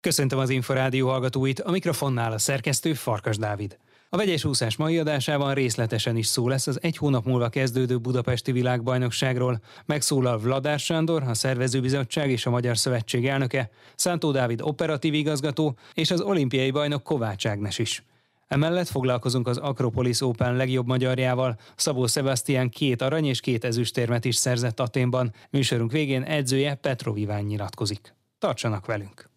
[0.00, 3.78] Köszöntöm az Inforádió hallgatóit, a mikrofonnál a szerkesztő Farkas Dávid.
[4.10, 8.52] A vegyes úszás mai adásában részletesen is szó lesz az egy hónap múlva kezdődő budapesti
[8.52, 9.60] világbajnokságról.
[9.86, 16.10] Megszólal Vladár Sándor, a szervezőbizottság és a Magyar Szövetség elnöke, Szántó Dávid operatív igazgató és
[16.10, 18.04] az olimpiai bajnok Kovács Ágnes is.
[18.46, 21.58] Emellett foglalkozunk az Akropolis Open legjobb magyarjával.
[21.76, 25.32] Szabó Sebastian két arany és két ezüstérmet is szerzett Aténban.
[25.50, 28.14] Műsorunk végén edzője Petro Iván nyilatkozik.
[28.38, 29.27] Tartsanak velünk!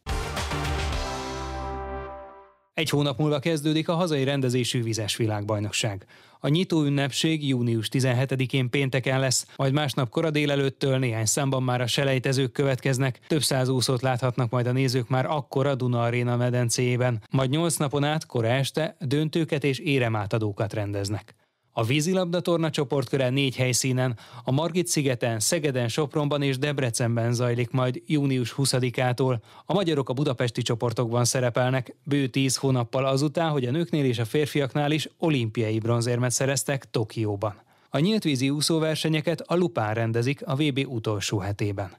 [2.81, 6.05] Egy hónap múlva kezdődik a hazai rendezésű vizes világbajnokság.
[6.39, 11.87] A nyitó ünnepség június 17-én pénteken lesz, majd másnap kora délelőttől néhány számban már a
[11.87, 17.21] selejtezők következnek, több száz úszót láthatnak majd a nézők már akkor a Duna Arena medencéjében,
[17.29, 21.35] majd nyolc napon át kora este döntőket és éremátadókat rendeznek.
[21.73, 28.01] A vízilabda torna csoportköre négy helyszínen, a Margit szigeten, Szegeden, Sopronban és Debrecenben zajlik majd
[28.05, 29.39] június 20-ától.
[29.65, 34.25] A magyarok a budapesti csoportokban szerepelnek, bő tíz hónappal azután, hogy a nőknél és a
[34.25, 37.61] férfiaknál is olimpiai bronzérmet szereztek Tokióban.
[37.89, 41.91] A nyíltvízi úszóversenyeket a Lupán rendezik a VB utolsó hetében.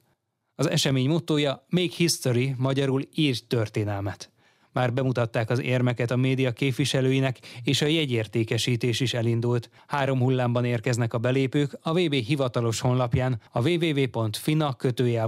[0.54, 4.31] Az esemény mottoja Make History, magyarul írj történelmet.
[4.72, 9.70] Már bemutatták az érmeket a média képviselőinek, és a jegyértékesítés is elindult.
[9.86, 14.76] Három hullámban érkeznek a belépők a VB hivatalos honlapján, a www.fina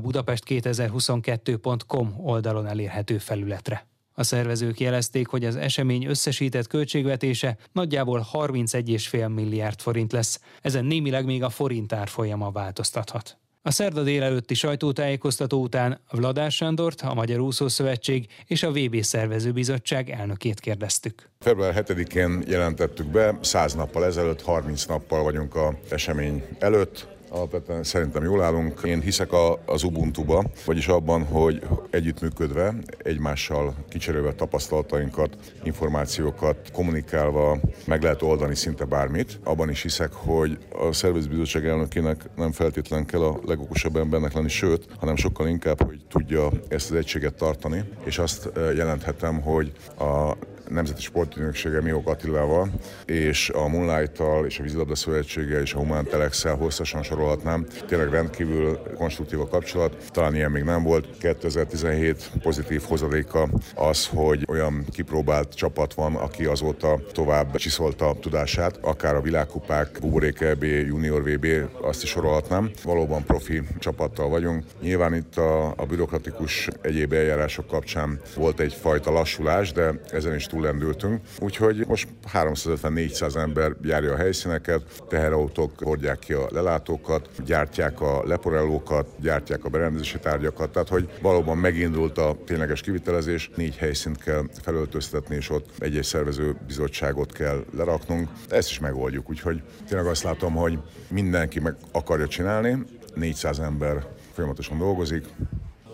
[0.03, 3.87] Budapest 2022.com oldalon elérhető felületre.
[4.17, 10.41] A szervezők jelezték, hogy az esemény összesített költségvetése nagyjából 31,5 milliárd forint lesz.
[10.61, 13.39] Ezen némileg még a forint árfolyama változtathat.
[13.67, 20.11] A szerda délelőtti sajtótájékoztató után Vladár Sándort, a Magyar Úszó Szövetség és a VB Szervezőbizottság
[20.11, 21.29] elnökét kérdeztük.
[21.41, 28.25] Február 7-én jelentettük be, 100 nappal ezelőtt, 30 nappal vagyunk a esemény előtt alapvetően szerintem
[28.25, 28.81] jól állunk.
[28.85, 38.03] Én hiszek a, az Ubuntu-ba, vagyis abban, hogy együttműködve, egymással kicserélve tapasztalatainkat, információkat, kommunikálva meg
[38.03, 39.41] lehet oldani szinte bármit.
[39.45, 44.87] Abban is hiszek, hogy a szervezőbizottság elnökének nem feltétlen kell a legokosabb embernek lenni, sőt,
[44.99, 50.37] hanem sokkal inkább, hogy tudja ezt az egységet tartani, és azt eh, jelenthetem, hogy a
[50.69, 52.69] Nemzeti Sportügynöksége Miók Attilával,
[53.05, 57.67] és a Moonlight-tal, és a Vízilabda Szövetséggel, és a Human Telex-el hosszasan sorolhatnám.
[57.87, 61.17] Tényleg rendkívül konstruktív a kapcsolat, talán ilyen még nem volt.
[61.19, 69.15] 2017 pozitív hozadéka az, hogy olyan kipróbált csapat van, aki azóta tovább csiszolta tudását, akár
[69.15, 71.47] a világkupák, Buborék EB, Junior VB,
[71.83, 72.71] azt is sorolhatnám.
[72.85, 74.65] Valóban profi csapattal vagyunk.
[74.81, 81.21] Nyilván itt a, a bürokratikus egyéb eljárások kapcsán volt egyfajta lassulás, de ezen is túlendültünk.
[81.39, 89.09] Úgyhogy most 350-400 ember járja a helyszíneket, teherautók hordják ki a lelátókat, gyártják a leporelókat,
[89.21, 95.35] gyártják a berendezési tárgyakat, tehát hogy valóban megindult a tényleges kivitelezés, négy helyszínt kell felöltöztetni,
[95.37, 98.29] és ott egy-egy szervező bizottságot kell leraknunk.
[98.49, 100.79] Ezt is megoldjuk, úgyhogy tényleg azt látom, hogy
[101.09, 102.85] mindenki meg akarja csinálni,
[103.15, 105.25] 400 ember folyamatosan dolgozik,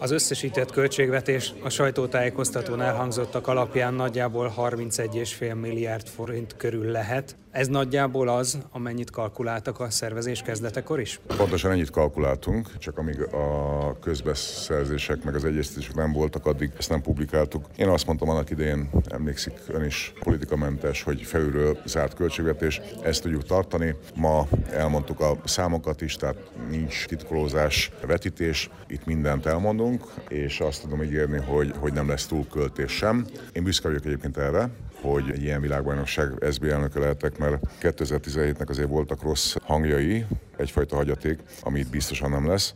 [0.00, 7.37] az összesített költségvetés a sajtótájékoztatón elhangzottak alapján nagyjából 31,5 milliárd forint körül lehet.
[7.50, 11.21] Ez nagyjából az, amennyit kalkuláltak a szervezés kezdetekor is?
[11.37, 17.03] Pontosan ennyit kalkuláltunk, csak amíg a közbeszerzések meg az egyeztetések nem voltak, addig ezt nem
[17.03, 17.66] publikáltuk.
[17.77, 23.44] Én azt mondtam annak idején, emlékszik ön is, politikamentes, hogy felülről zárt költségvetés, ezt tudjuk
[23.44, 23.94] tartani.
[24.15, 26.37] Ma elmondtuk a számokat is, tehát
[26.69, 32.93] nincs titkolózás, vetítés, itt mindent elmondunk, és azt tudom ígérni, hogy, hogy nem lesz túlköltés
[32.93, 33.27] sem.
[33.53, 38.88] Én büszke vagyok egyébként erre, hogy egy ilyen világbajnokság SB elnöke lehetek, mert 2017-nek azért
[38.88, 40.27] voltak rossz hangjai,
[40.60, 42.75] egyfajta hagyaték, amit biztosan nem lesz.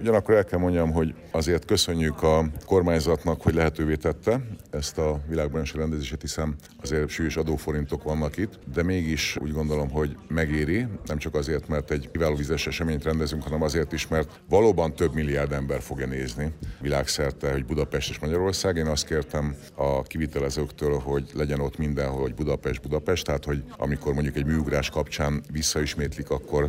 [0.00, 5.80] Ugyanakkor el kell mondjam, hogy azért köszönjük a kormányzatnak, hogy lehetővé tette ezt a világbajnokság
[5.80, 11.34] rendezését, hiszen azért súlyos adóforintok vannak itt, de mégis úgy gondolom, hogy megéri, nem csak
[11.34, 15.80] azért, mert egy kiváló vizes eseményt rendezünk, hanem azért is, mert valóban több milliárd ember
[15.80, 18.76] fogja nézni világszerte, hogy Budapest és Magyarország.
[18.76, 24.12] Én azt kértem a kivitelezőktől, hogy legyen ott mindenhol, hogy Budapest, Budapest, tehát hogy amikor
[24.14, 26.68] mondjuk egy műugrás kapcsán visszaismétlik, akkor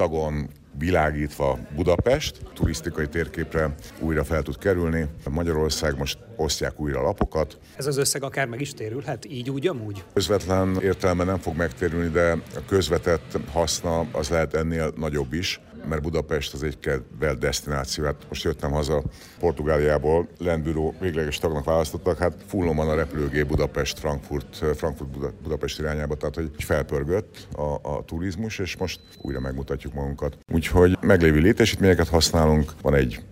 [0.00, 0.48] vastagon
[0.78, 5.06] világítva Budapest, turisztikai térképre újra fel tud kerülni.
[5.30, 7.58] Magyarország most osztják újra a lapokat.
[7.76, 10.04] Ez az összeg akár meg is térülhet, így úgy, amúgy?
[10.14, 16.02] Közvetlen értelme nem fog megtérülni, de a közvetett haszna az lehet ennél nagyobb is mert
[16.02, 18.04] Budapest az egy kedvelt destináció.
[18.04, 19.02] Hát most jöttem haza
[19.38, 26.14] Portugáliából, Lendbüró végleges tagnak választottak, hát fullon van a repülőgép Budapest, Frankfurt, Frankfurt Budapest irányába,
[26.14, 30.38] tehát hogy felpörgött a, a turizmus, és most újra megmutatjuk magunkat.
[30.52, 33.22] Úgyhogy meglévő létesítményeket használunk, van egy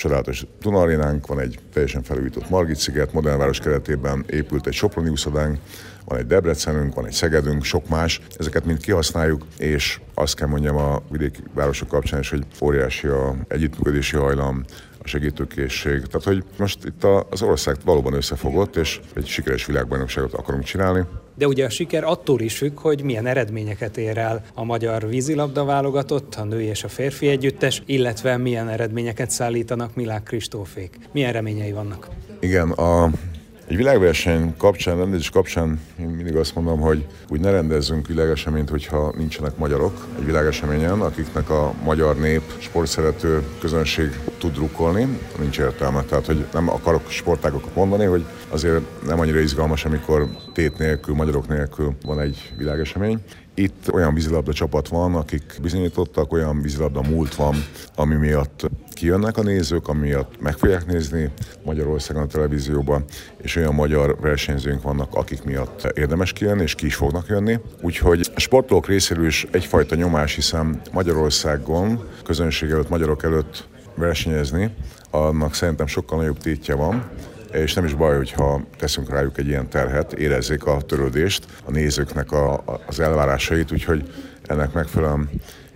[0.00, 5.58] csodálatos Dunarénánk, van egy teljesen felújított Margit sziget, modern város keretében épült egy Soproni úszodánk,
[6.04, 8.20] van egy Debrecenünk, van egy Szegedünk, sok más.
[8.38, 13.36] Ezeket mind kihasználjuk, és azt kell mondjam a vidéki városok kapcsán is, hogy óriási a
[13.48, 14.64] együttműködési hajlam,
[15.02, 16.00] a segítőkészség.
[16.00, 21.04] Tehát, hogy most itt az ország valóban összefogott, és egy sikeres világbajnokságot akarunk csinálni.
[21.34, 25.64] De ugye a siker attól is függ, hogy milyen eredményeket ér el a magyar vízilabda
[25.64, 30.98] válogatott, a női és a férfi együttes, illetve milyen eredményeket szállítanak Milák Kristófék.
[31.12, 32.08] Milyen reményei vannak?
[32.40, 33.10] Igen, a
[33.70, 39.12] egy világverseny kapcsán, rendezés kapcsán én mindig azt mondom, hogy úgy ne rendezzünk világeseményt, hogyha
[39.16, 46.02] nincsenek magyarok egy világeseményen, akiknek a magyar nép, sportszerető közönség tud drukkolni, nincs értelme.
[46.02, 51.48] Tehát, hogy nem akarok sportágokat mondani, hogy azért nem annyira izgalmas, amikor tét nélkül, magyarok
[51.48, 53.18] nélkül van egy világesemény.
[53.60, 57.54] Itt olyan vízilabda csapat van, akik bizonyítottak, olyan vízilabda múlt van,
[57.94, 61.30] ami miatt kijönnek a nézők, ami miatt meg fogják nézni
[61.64, 63.04] Magyarországon a televízióban,
[63.42, 67.58] és olyan magyar versenyzőink vannak, akik miatt érdemes kijönni, és ki is fognak jönni.
[67.82, 74.74] Úgyhogy a sportolók részéről is egyfajta nyomás, hiszen Magyarországon, közönség előtt, magyarok előtt versenyezni,
[75.10, 77.10] annak szerintem sokkal nagyobb tétje van,
[77.52, 82.32] és nem is baj, hogyha teszünk rájuk egy ilyen terhet, érezzék a törődést, a nézőknek
[82.32, 84.12] a, az elvárásait, úgyhogy
[84.46, 85.30] ennek megfelelően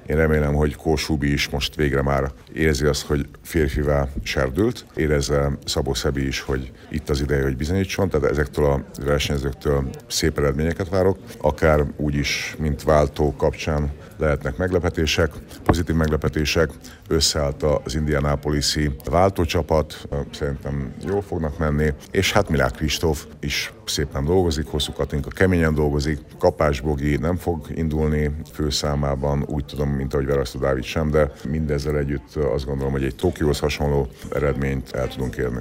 [0.06, 4.86] én remélem, hogy Kósubi is most végre már érzi azt, hogy férfivá serdült.
[4.94, 8.08] Érezze Szabó Szebi is, hogy itt az ideje, hogy bizonyítson.
[8.08, 11.18] Tehát ezektől a versenyzőktől szép eredményeket várok.
[11.40, 15.30] Akár úgy is, mint váltó kapcsán lehetnek meglepetések,
[15.62, 16.70] pozitív meglepetések.
[17.08, 24.66] Összeállt az Indianapolisi váltócsapat, szerintem jól fognak menni, és hát Milák Kristóf is szépen dolgozik,
[24.66, 30.58] hosszú Katinka keményen dolgozik, Kapás Bogi nem fog indulni főszámában, úgy tudom, mint ahogy Verasztó
[30.58, 35.60] Dávid sem, de mindezzel együtt azt gondolom, hogy egy Tokióhoz hasonló eredményt el tudunk érni.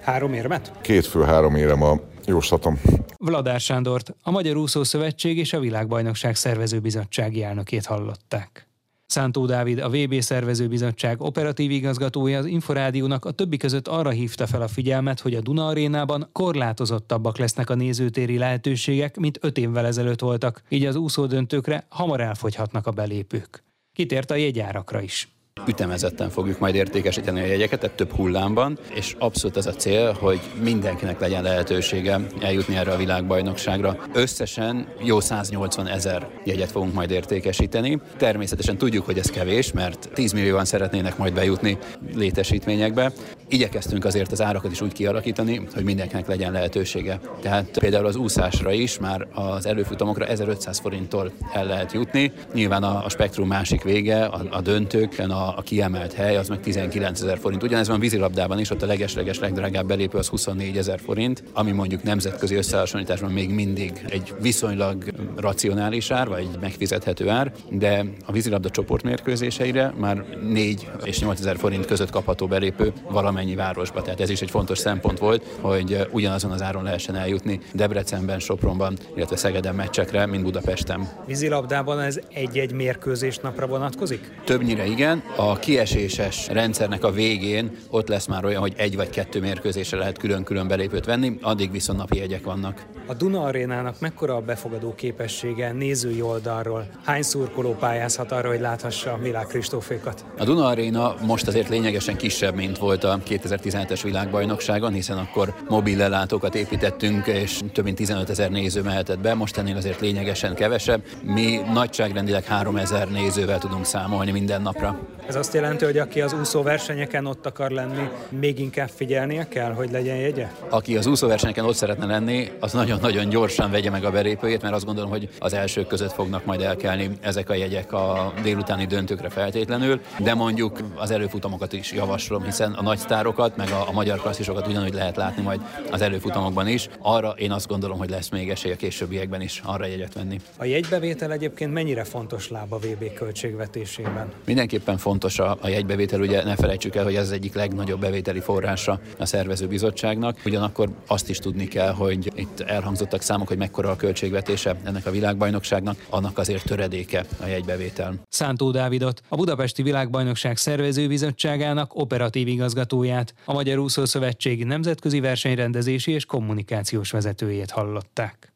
[0.00, 0.72] Három érmet?
[0.80, 2.80] Két fő három érem a jóslatom.
[3.18, 8.69] Vladár Sándort, a Magyar Úszó Szövetség és a Világbajnokság Szervezőbizottsági elnökét hallották.
[9.10, 14.62] Szántó Dávid, a VB Szervezőbizottság operatív igazgatója az Inforádiónak a többi között arra hívta fel
[14.62, 20.20] a figyelmet, hogy a Duna arénában korlátozottabbak lesznek a nézőtéri lehetőségek, mint öt évvel ezelőtt
[20.20, 23.62] voltak, így az úszódöntőkre hamar elfogyhatnak a belépők.
[23.92, 29.56] Kitért a jegyárakra is ütemezetten fogjuk majd értékesíteni a jegyeket, tehát több hullámban, és abszolút
[29.56, 33.96] az a cél, hogy mindenkinek legyen lehetősége eljutni erre a világbajnokságra.
[34.12, 38.00] Összesen jó 180 ezer jegyet fogunk majd értékesíteni.
[38.16, 41.78] Természetesen tudjuk, hogy ez kevés, mert 10 millióan szeretnének majd bejutni
[42.14, 43.12] létesítményekbe.
[43.48, 47.20] Igyekeztünk azért az árakat is úgy kialakítani, hogy mindenkinek legyen lehetősége.
[47.42, 52.32] Tehát például az úszásra is már az előfutamokra 1500 forinttól el lehet jutni.
[52.54, 56.60] Nyilván a, a spektrum másik vége, a, a döntőken, a, a kiemelt hely az meg
[56.60, 57.62] 19 ezer forint.
[57.62, 62.02] Ugyanez van vízilabdában is, ott a legesleges legdrágább belépő az 24 ezer forint, ami mondjuk
[62.02, 65.04] nemzetközi összehasonlításban még mindig egy viszonylag
[65.36, 71.56] racionális ár, vagy egy megfizethető ár, de a vízilabda csoportmérkőzéseire már 4 és 8 ezer
[71.56, 74.02] forint között kapható belépő valamennyi városba.
[74.02, 78.96] Tehát ez is egy fontos szempont volt, hogy ugyanazon az áron lehessen eljutni Debrecenben, Sopronban,
[79.16, 81.08] illetve Szegeden meccsekre, mint Budapesten.
[81.26, 84.32] Vízilabdában ez egy-egy mérkőzés napra vonatkozik?
[84.44, 85.22] Többnyire igen.
[85.36, 90.18] A kieséses rendszernek a végén ott lesz már olyan, hogy egy vagy kettő mérkőzésre lehet
[90.18, 92.86] külön-külön belépőt venni, addig viszont napi jegyek vannak.
[93.06, 96.86] A Duna Arénának mekkora a befogadó képessége nézői oldalról?
[97.04, 100.24] Hány szurkoló pályázhat arra, hogy láthassa Milák Kristófékat?
[100.38, 105.96] A Duna Aréna most azért lényegesen kisebb, mint volt a 2017-es világbajnokságon, hiszen akkor mobil
[105.96, 111.02] lelátókat építettünk, és több mint 15 ezer néző mehetett be, most ennél azért lényegesen kevesebb.
[111.22, 114.98] Mi nagyságrendileg 3 ezer nézővel tudunk számolni minden napra.
[115.26, 119.90] Ez azt jelenti, hogy aki az úszóversenyeken ott akar lenni, még inkább figyelnie kell, hogy
[119.90, 120.48] legyen jegye?
[120.68, 124.84] Aki az úszóversenyeken ott szeretne lenni, az nagyon-nagyon gyorsan vegye meg a belépőjét, mert azt
[124.84, 130.00] gondolom, hogy az elsők között fognak majd elkelni ezek a jegyek a délutáni döntőkre feltétlenül,
[130.18, 134.66] de mondjuk az előfutamokat is javaslom, hiszen a nagy sztárokat, meg a, a magyar klasszisokat
[134.66, 135.60] ugyanúgy lehet látni majd
[135.90, 136.88] az előfutamokban is.
[136.98, 140.40] Arra én azt gondolom, hogy lesz még esély a későbbiekben is arra jegyet venni.
[140.56, 144.32] A jegybevétel egyébként mennyire fontos láb a VB költségvetésében?
[144.44, 148.00] Mindenképpen fontos fontos a, a jegybevétel, ugye ne felejtsük el, hogy ez az egyik legnagyobb
[148.00, 150.38] bevételi forrása a szervezőbizottságnak.
[150.44, 155.10] Ugyanakkor azt is tudni kell, hogy itt elhangzottak számok, hogy mekkora a költségvetése ennek a
[155.10, 158.14] világbajnokságnak, annak azért töredéke a jegybevétel.
[158.28, 166.24] Szántó Dávidot, a Budapesti Világbajnokság szervezőbizottságának operatív igazgatóját, a Magyar Úszó Szövetség nemzetközi versenyrendezési és
[166.24, 168.50] kommunikációs vezetőjét hallották.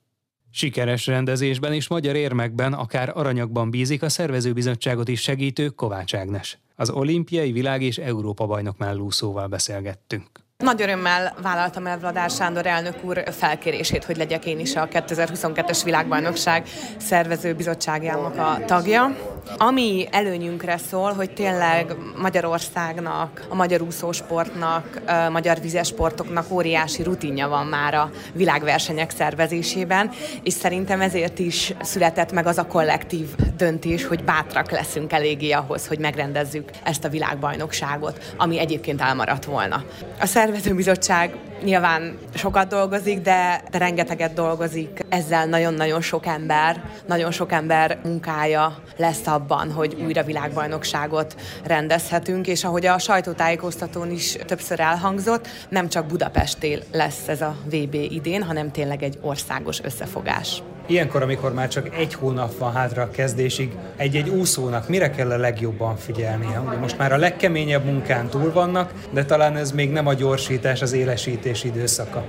[0.57, 6.59] Sikeres rendezésben és magyar érmekben, akár aranyakban bízik a szervezőbizottságot is segítő Kovács Ágnes.
[6.77, 10.44] Az olimpiai világ és Európa bajnok mellúszóval beszélgettünk.
[10.57, 15.81] Nagy örömmel vállaltam el Vladár Sándor elnök úr felkérését, hogy legyek én is a 2022-es
[15.85, 19.17] világbajnokság szervezőbizottságának a tagja.
[19.57, 27.95] Ami előnyünkre szól, hogy tényleg Magyarországnak, a magyar úszósportnak, magyar vizesportoknak óriási rutinja van már
[27.95, 30.11] a világversenyek szervezésében,
[30.43, 35.87] és szerintem ezért is született meg az a kollektív döntés, hogy bátrak leszünk eléggé ahhoz,
[35.87, 39.85] hogy megrendezzük ezt a világbajnokságot, ami egyébként elmaradt volna.
[40.21, 45.01] A szervezőbizottság nyilván sokat dolgozik, de, de rengeteget dolgozik.
[45.09, 51.35] Ezzel nagyon-nagyon sok ember, nagyon sok ember munkája lesz abban, hogy újra világbajnokságot
[51.65, 57.95] rendezhetünk, és ahogy a sajtótájékoztatón is többször elhangzott, nem csak Budapestél lesz ez a VB
[57.95, 60.63] idén, hanem tényleg egy országos összefogás.
[60.87, 65.37] Ilyenkor, amikor már csak egy hónap van hátra a kezdésig, egy-egy úszónak mire kell a
[65.37, 66.61] legjobban figyelnie?
[66.67, 70.83] Ugye most már a legkeményebb munkán túl vannak, de talán ez még nem a gyorsítás,
[70.83, 72.25] az élesítés időszaka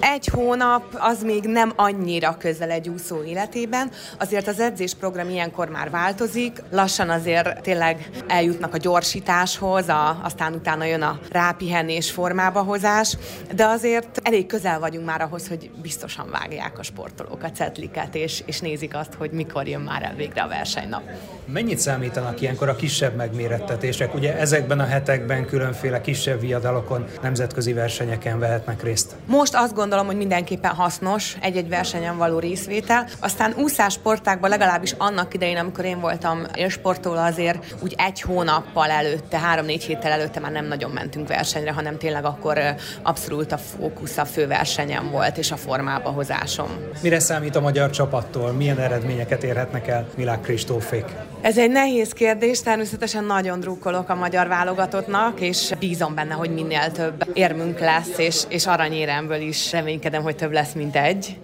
[0.00, 5.90] egy hónap az még nem annyira közel egy úszó életében, azért az edzésprogram ilyenkor már
[5.90, 13.16] változik, lassan azért tényleg eljutnak a gyorsításhoz, a, aztán utána jön a rápihenés formába hozás,
[13.54, 18.42] de azért elég közel vagyunk már ahhoz, hogy biztosan vágják a sportolók a cetliket, és,
[18.46, 21.02] és nézik azt, hogy mikor jön már el végre a versenynap.
[21.44, 24.14] Mennyit számítanak ilyenkor a kisebb megmérettetések?
[24.14, 29.16] Ugye ezekben a hetekben különféle kisebb viadalokon, nemzetközi versenyeken vehetnek részt.
[29.26, 33.06] Most azt gondolom, hogy mindenképpen hasznos egy-egy versenyen való részvétel.
[33.20, 39.38] Aztán úszás sportákban legalábbis annak idején, amikor én voltam élsportoló, azért úgy egy hónappal előtte,
[39.38, 42.58] három-négy héttel előtte már nem nagyon mentünk versenyre, hanem tényleg akkor
[43.02, 46.68] abszolút a fókusz a főversenyen volt, és a formába hozásom.
[47.02, 48.52] Mire számít a magyar csapattól?
[48.52, 51.04] Milyen eredményeket érhetnek el Milák Kristófék?
[51.42, 56.92] Ez egy nehéz kérdés, természetesen nagyon drukkolok a magyar válogatottnak, és bízom benne, hogy minél
[56.92, 61.36] több érmünk lesz, és, és aranyéremből is reménykedem, hogy több lesz, mint egy.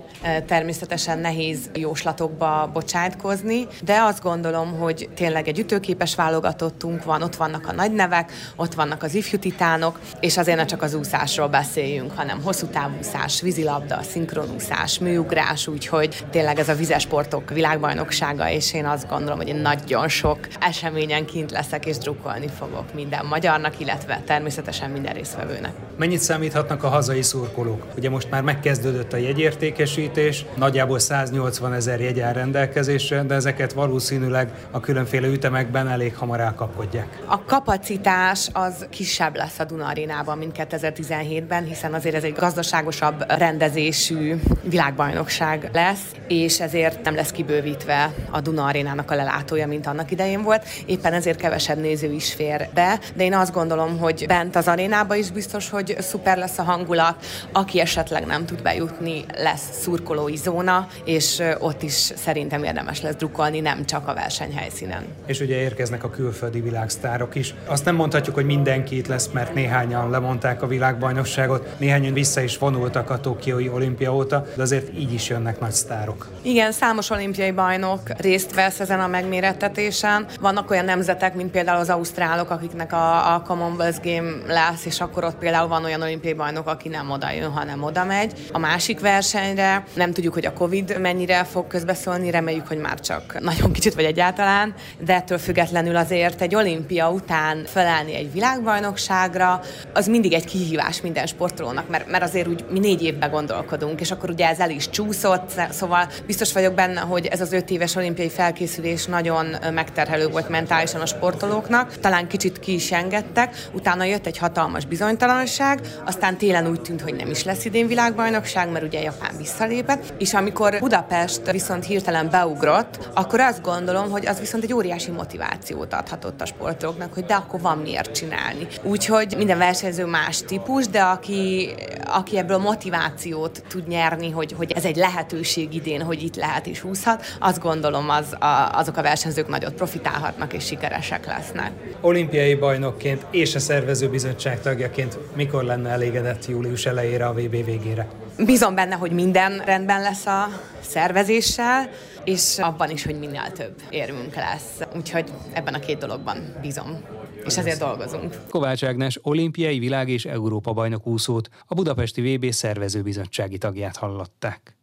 [0.47, 7.69] Természetesen nehéz jóslatokba bocsájtkozni, de azt gondolom, hogy tényleg egy ütőképes válogatottunk van, ott vannak
[7.69, 12.13] a nagy nevek, ott vannak az ifjú titánok, és azért ne csak az úszásról beszéljünk,
[12.17, 19.09] hanem hosszú távúszás, vízilabda, szinkronúszás, műugrás, úgyhogy tényleg ez a vizesportok világbajnoksága, és én azt
[19.09, 25.15] gondolom, hogy nagyon sok eseményen kint leszek, és drukkolni fogok minden magyarnak, illetve természetesen minden
[25.15, 25.73] résztvevőnek.
[25.99, 27.87] Mennyit számíthatnak a hazai szurkolók?
[27.97, 33.73] Ugye most már megkezdődött a jegyértékesítés, bővítés, nagyjából 180 ezer jegy áll rendelkezésre, de ezeket
[33.73, 37.23] valószínűleg a különféle ütemekben elég hamar elkapkodják.
[37.27, 39.93] A kapacitás az kisebb lesz a Duna
[40.35, 48.13] mint 2017-ben, hiszen azért ez egy gazdaságosabb rendezésű világbajnokság lesz, és ezért nem lesz kibővítve
[48.31, 50.67] a Duna Arénának a lelátója, mint annak idején volt.
[50.87, 55.15] Éppen ezért kevesebb néző is fér be, de én azt gondolom, hogy bent az arénába
[55.15, 57.25] is biztos, hogy szuper lesz a hangulat.
[57.53, 63.15] Aki esetleg nem tud bejutni, lesz szurkoló drukkolói zóna, és ott is szerintem érdemes lesz
[63.15, 65.05] drukkolni, nem csak a versenyhelyszínen.
[65.27, 67.55] És ugye érkeznek a külföldi világsztárok is.
[67.67, 72.59] Azt nem mondhatjuk, hogy mindenki itt lesz, mert néhányan lemondták a világbajnokságot, néhányan vissza is
[72.59, 76.29] vonultak a Tokiói olimpia óta, de azért így is jönnek nagy sztárok.
[76.43, 80.27] Igen, számos olimpiai bajnok részt vesz ezen a megmérettetésen.
[80.41, 85.25] Vannak olyan nemzetek, mint például az ausztrálok, akiknek a, a Commonwealth Game lesz, és akkor
[85.25, 88.33] ott például van olyan olimpiai bajnok, aki nem oda jön, hanem oda megy.
[88.53, 93.41] A másik versenyre nem tudjuk, hogy a Covid mennyire fog közbeszólni, reméljük, hogy már csak
[93.41, 94.75] nagyon kicsit vagy egyáltalán,
[95.05, 99.61] de ettől függetlenül azért egy olimpia után felállni egy világbajnokságra,
[99.93, 104.11] az mindig egy kihívás minden sportolónak, mert, mert azért úgy mi négy évben gondolkodunk, és
[104.11, 107.95] akkor ugye ez el is csúszott, szóval biztos vagyok benne, hogy ez az öt éves
[107.95, 114.27] olimpiai felkészülés nagyon megterhelő volt mentálisan a sportolóknak, talán kicsit ki is engedtek, utána jött
[114.27, 119.03] egy hatalmas bizonytalanság, aztán télen úgy tűnt, hogy nem is lesz idén világbajnokság, mert ugye
[119.03, 124.65] Japán visszalép, lépett, és amikor Budapest viszont hirtelen beugrott, akkor azt gondolom, hogy az viszont
[124.65, 128.67] egy óriási motivációt adhatott a sportolóknak, hogy de akkor van miért csinálni.
[128.83, 131.75] Úgyhogy minden versenyző más típus, de aki,
[132.07, 136.81] aki ebből motivációt tud nyerni, hogy, hogy ez egy lehetőség idén, hogy itt lehet és
[136.81, 141.71] húzhat, azt gondolom az, a, azok a versenyzők nagyot profitálhatnak és sikeresek lesznek.
[142.01, 148.07] Olimpiai bajnokként és a szervezőbizottság tagjaként mikor lenne elégedett július elejére a VB végére?
[148.45, 150.49] Bízom benne, hogy minden rendben lesz a
[150.81, 151.91] szervezéssel,
[152.25, 154.81] és abban is, hogy minél több érmünk lesz.
[154.97, 157.01] Úgyhogy ebben a két dologban bízom
[157.45, 158.37] és ezért dolgozunk.
[158.51, 164.77] Kovács Ágnes olimpiai világ és Európa bajnok úszót, a Budapesti VB szervezőbizottsági tagját hallották.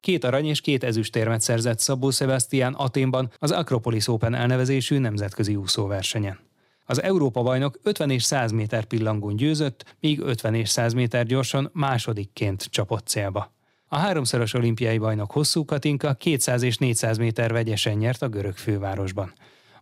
[0.00, 6.38] két arany és két ezüstérmet szerzett Szabó Sebastian Aténban az Acropolis Open elnevezésű nemzetközi úszóversenyen.
[6.84, 11.70] Az Európa bajnok 50 és 100 méter pillangón győzött, míg 50 és 100 méter gyorsan
[11.72, 13.52] másodikként csapott célba.
[13.88, 19.32] A háromszoros olimpiai bajnok hosszú Katinka 200 és 400 méter vegyesen nyert a görög fővárosban.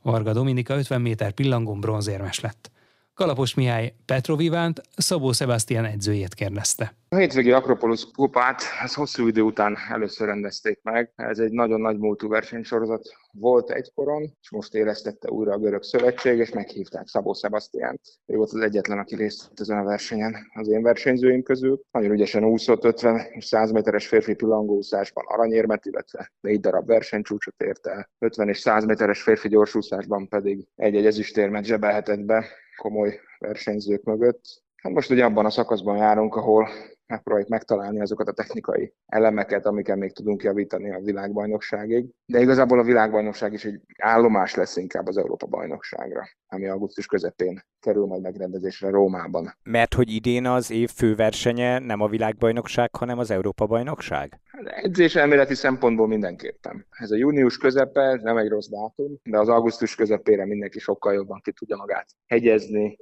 [0.03, 2.71] Varga Dominika 50 méter pillangón bronzérmes lett.
[3.15, 6.95] Kalapos Mihály Petrovivánt Szabó Sebastian edzőjét kérdezte.
[7.13, 11.13] A hétvégi Akropolis kupát, ez hosszú idő után először rendezték meg.
[11.17, 13.03] Ez egy nagyon nagy múltú versenysorozat
[13.33, 18.01] volt egykoron, és most éreztette újra a Görög Szövetség, és meghívták Szabó Sebastian.
[18.27, 21.81] Ő volt az egyetlen, aki részt vett ezen a versenyen az én versenyzőim közül.
[21.91, 27.87] Nagyon ügyesen úszott 50 és 100 méteres férfi pillangóúszásban aranyérmet, illetve négy darab versenycsúcsot ért
[27.87, 28.11] el.
[28.19, 34.41] 50 és 100 méteres férfi gyorsúszásban pedig egy-egy ezüstérmet zsebelhetett be komoly versenyzők mögött.
[34.83, 36.69] Hát most ugye abban a szakaszban járunk, ahol
[37.07, 42.07] megpróbáljuk megtalálni azokat a technikai elemeket, amiket még tudunk javítani a világbajnokságig.
[42.27, 47.65] De igazából a világbajnokság is egy állomás lesz inkább az Európa bajnokságra, ami augusztus közepén
[47.81, 49.57] kerül majd megrendezésre Rómában.
[49.63, 54.41] Mert hogy idén az év főversenye nem a világbajnokság, hanem az Európa bajnokság?
[54.45, 56.87] Hát edzés elméleti szempontból mindenképpen.
[56.91, 61.41] Ez a június közepe, nem egy rossz dátum, de az augusztus közepére mindenki sokkal jobban
[61.41, 62.99] ki tudja magát hegyezni,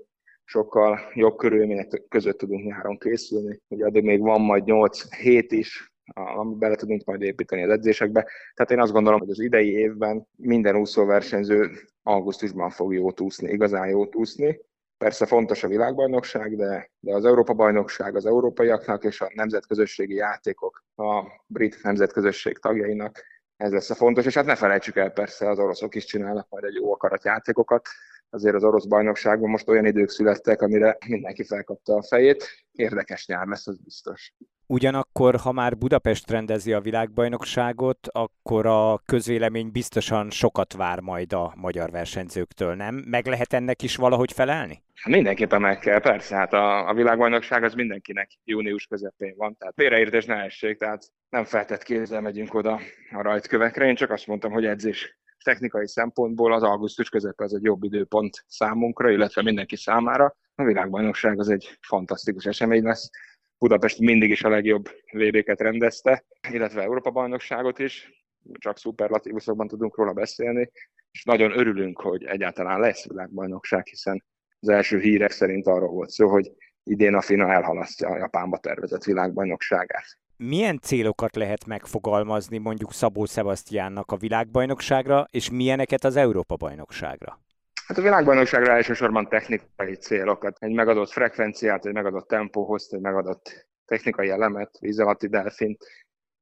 [0.50, 3.61] sokkal jobb körülmények között tudunk nyáron készülni.
[3.69, 8.26] Ugye addig még van majd 8 hét is, amit bele tudunk majd építeni az edzésekbe.
[8.54, 11.71] Tehát én azt gondolom, hogy az idei évben minden úszóversenyző
[12.02, 14.61] augusztusban fog jót úszni, igazán jót úszni.
[14.99, 21.25] Persze fontos a világbajnokság, de, de az Európa-bajnokság az európaiaknak és a nemzetközösségi játékok a
[21.47, 23.25] brit nemzetközösség tagjainak
[23.57, 26.64] ez lesz a fontos, és hát ne felejtsük el, persze az oroszok is csinálnak majd
[26.64, 27.88] egy jó akarat játékokat,
[28.30, 32.64] azért az orosz bajnokságban most olyan idők születtek, amire mindenki felkapta a fejét.
[32.72, 34.32] Érdekes nyár lesz, az biztos.
[34.66, 41.52] Ugyanakkor, ha már Budapest rendezi a világbajnokságot, akkor a közvélemény biztosan sokat vár majd a
[41.56, 42.94] magyar versenyzőktől, nem?
[42.94, 44.82] Meg lehet ennek is valahogy felelni?
[44.94, 46.37] Hát mindenképpen meg kell, persze.
[46.37, 51.44] Hát a, a világbajnokság az mindenkinek június közepén van, tehát félreértés ne essék, tehát nem
[51.44, 52.80] feltett kézzel megyünk oda
[53.12, 53.86] a rajtkövekre.
[53.86, 58.45] Én csak azt mondtam, hogy edzés technikai szempontból az augusztus közepe az egy jobb időpont
[58.47, 60.37] számunkra, illetve mindenki számára.
[60.55, 63.11] A világbajnokság az egy fantasztikus esemény lesz.
[63.59, 68.25] Budapest mindig is a legjobb VB-ket rendezte, illetve Európa-bajnokságot is,
[68.59, 70.71] csak szuperlatívuszokban tudunk róla beszélni,
[71.11, 74.25] és nagyon örülünk, hogy egyáltalán lesz világbajnokság, hiszen
[74.61, 79.05] az első hírek szerint arról volt szó, hogy idén a FINA elhalasztja a Japánba tervezett
[79.05, 87.39] világbajnokságát milyen célokat lehet megfogalmazni mondjuk Szabó Sebastiánnak a világbajnokságra, és milyeneket az Európa-bajnokságra?
[87.87, 94.29] Hát a világbajnokságra elsősorban technikai célokat, egy megadott frekvenciát, egy megadott tempóhoz, egy megadott technikai
[94.29, 95.85] elemet, víz alatti delfint,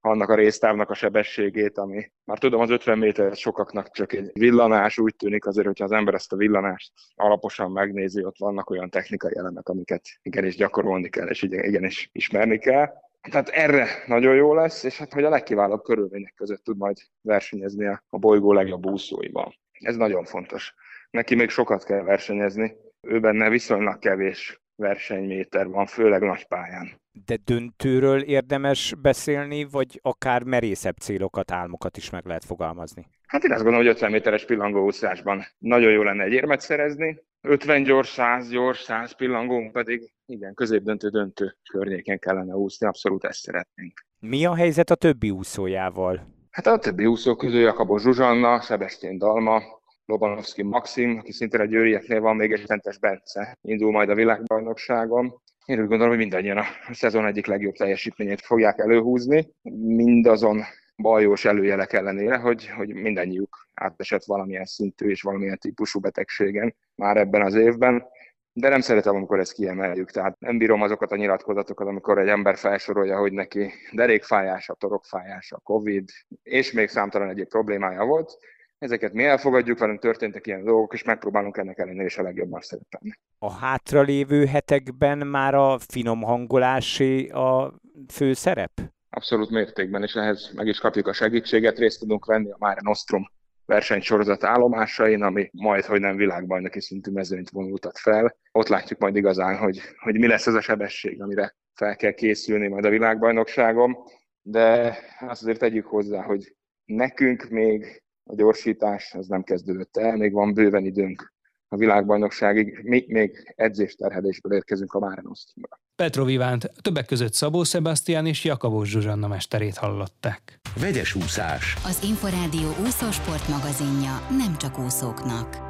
[0.00, 4.98] annak a résztávnak a sebességét, ami már tudom, az 50 méter sokaknak csak egy villanás,
[4.98, 9.36] úgy tűnik azért, hogyha az ember ezt a villanást alaposan megnézi, ott vannak olyan technikai
[9.36, 13.06] elemek, amiket igenis gyakorolni kell, és igenis ismerni kell.
[13.30, 17.86] Tehát erre nagyon jó lesz, és hát hogy a legkiválóbb körülmények között tud majd versenyezni
[17.86, 19.54] a bolygó legjobb úszóival.
[19.72, 20.74] Ez nagyon fontos.
[21.10, 27.00] Neki még sokat kell versenyezni, ő benne viszonylag kevés versenyméter van, főleg nagy pályán.
[27.26, 33.06] De döntőről érdemes beszélni, vagy akár merészebb célokat, álmokat is meg lehet fogalmazni?
[33.26, 37.82] Hát én azt gondolom, hogy 50 méteres pillangóúszásban nagyon jó lenne egy érmet szerezni, 50
[37.82, 44.06] gyors, 100 gyors, 100 pillangón pedig igen, középdöntő döntő környéken kellene úszni, abszolút ezt szeretnénk.
[44.20, 46.36] Mi a helyzet a többi úszójával?
[46.50, 49.62] Hát a többi úszó közül Jakabos Zsuzsanna, Sebestyén Dalma,
[50.08, 55.40] Lobanovski Maxim, aki szintén egy győrieknél van, még egy Fentes Bence indul majd a világbajnokságon.
[55.64, 59.48] Én úgy gondolom, hogy mindannyian a szezon egyik legjobb teljesítményét fogják előhúzni.
[59.80, 60.62] Mindazon
[60.96, 67.42] bajós előjelek ellenére, hogy, hogy mindannyiuk átesett valamilyen szintű és valamilyen típusú betegségen már ebben
[67.42, 68.06] az évben.
[68.52, 70.10] De nem szeretem, amikor ezt kiemeljük.
[70.10, 76.08] Tehát nem bírom azokat a nyilatkozatokat, amikor egy ember felsorolja, hogy neki derékfájása, torokfájása, Covid,
[76.42, 78.38] és még számtalan egyéb problémája volt.
[78.78, 83.18] Ezeket mi elfogadjuk, velünk történtek ilyen dolgok, és megpróbálunk ennek ellenére is a legjobban szerepelni.
[83.38, 88.70] A hátralévő hetekben már a finom hangolásé a fő szerep?
[89.10, 93.30] Abszolút mértékben, és ehhez meg is kapjuk a segítséget, részt tudunk venni a Mare Nostrum
[93.66, 98.36] versenysorozat állomásain, ami majd, hogy nem világbajnoki szintű mezőnyt vonultat fel.
[98.52, 102.68] Ott látjuk majd igazán, hogy, hogy mi lesz ez a sebesség, amire fel kell készülni
[102.68, 103.96] majd a világbajnokságon.
[104.42, 110.32] De azt azért tegyük hozzá, hogy nekünk még a gyorsítás az nem kezdődött el, még
[110.32, 111.32] van bőven időnk
[111.68, 115.80] a világbajnokságig, mi még edzésterhelésből érkezünk a Mare Nostrumra.
[115.96, 120.60] Petrovivánt többek között Szabó Sebastian és Jakabós Zsuzsanna mesterét hallották.
[120.80, 121.74] Vegyes úszás.
[121.84, 125.66] Az Inforádió úszósport magazinja nem csak úszóknak.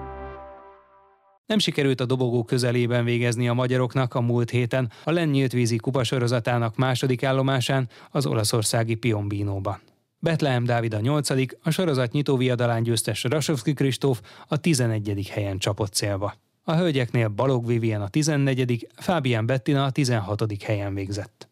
[1.47, 6.77] Nem sikerült a dobogó közelében végezni a magyaroknak a múlt héten a Lennyílt vízi kupasorozatának
[6.77, 9.81] második állomásán az olaszországi Piombinóban.
[10.21, 11.31] Betlehem Dávid a 8
[11.63, 15.29] a sorozat nyitó viadalán győztes Rasovski Kristóf a 11.
[15.33, 16.35] helyen csapott célba.
[16.63, 20.63] A hölgyeknél Balog Vivien a 14., Fábián Bettina a 16.
[20.63, 21.49] helyen végzett.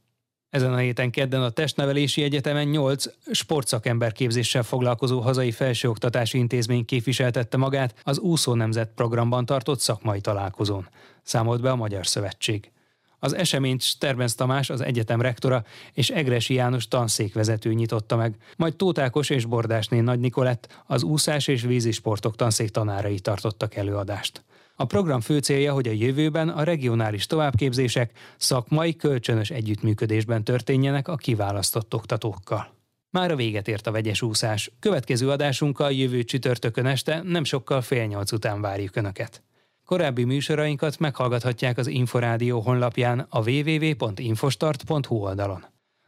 [0.50, 7.56] Ezen a héten kedden a Testnevelési Egyetemen 8 sportszakember képzéssel foglalkozó hazai felsőoktatási intézmény képviseltette
[7.56, 10.88] magát az Úszó Nemzet programban tartott szakmai találkozón,
[11.22, 12.70] számolt be a Magyar Szövetség.
[13.18, 19.30] Az eseményt Sterbenz Tamás, az egyetem rektora, és Egresi János tanszékvezető nyitotta meg, majd Tótákos
[19.30, 24.44] és Bordásné Nagy Nikolett, az úszás és vízisportok tanszék tanárai tartottak előadást.
[24.78, 31.16] A program fő célja, hogy a jövőben a regionális továbbképzések szakmai kölcsönös együttműködésben történjenek a
[31.16, 32.74] kiválasztott oktatókkal.
[33.10, 34.70] Már a véget ért a vegyes úszás.
[34.80, 39.42] Következő adásunkkal jövő csütörtökön este nem sokkal fél nyolc után várjuk Önöket.
[39.86, 45.64] Korábbi műsorainkat meghallgathatják az Inforádió honlapján a www.infostart.hu oldalon.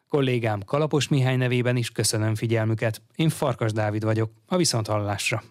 [0.08, 3.02] Kollégám Kalapos Mihály nevében is köszönöm figyelmüket.
[3.16, 5.42] Én Farkas Dávid vagyok, a Viszonthallásra.